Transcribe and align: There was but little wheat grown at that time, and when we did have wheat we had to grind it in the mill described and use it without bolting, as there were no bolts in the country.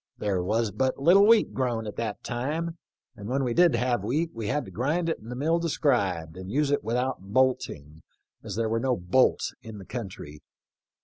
There 0.17 0.41
was 0.41 0.71
but 0.71 0.97
little 0.97 1.27
wheat 1.27 1.53
grown 1.53 1.85
at 1.85 1.95
that 1.97 2.23
time, 2.23 2.79
and 3.15 3.29
when 3.29 3.43
we 3.43 3.53
did 3.53 3.75
have 3.75 4.03
wheat 4.03 4.31
we 4.33 4.47
had 4.47 4.65
to 4.65 4.71
grind 4.71 5.09
it 5.09 5.19
in 5.19 5.29
the 5.29 5.35
mill 5.35 5.59
described 5.59 6.35
and 6.37 6.49
use 6.51 6.71
it 6.71 6.83
without 6.83 7.17
bolting, 7.21 8.01
as 8.43 8.55
there 8.55 8.67
were 8.67 8.79
no 8.79 8.97
bolts 8.97 9.53
in 9.61 9.77
the 9.77 9.85
country. 9.85 10.41